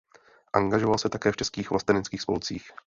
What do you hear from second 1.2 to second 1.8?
v českých